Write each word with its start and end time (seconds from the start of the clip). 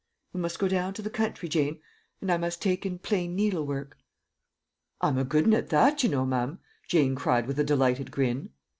We 0.33 0.39
must 0.39 0.57
go 0.57 0.67
down 0.67 0.95
to 0.95 1.03
the 1.03 1.11
country, 1.11 1.47
Jane, 1.47 1.79
and 2.21 2.31
I 2.31 2.37
must 2.37 2.59
take 2.59 2.87
in 2.87 2.97
plain 2.97 3.35
needle 3.35 3.67
work." 3.67 3.99
"I'm 4.99 5.19
a 5.19 5.23
good 5.23 5.43
un 5.45 5.53
at 5.53 5.69
that, 5.69 6.01
you 6.01 6.09
know, 6.09 6.25
mum," 6.25 6.57
Jane 6.87 7.13
cried 7.13 7.45
with 7.45 7.59
a 7.59 7.63
delighted 7.63 8.09
grin. 8.09 8.49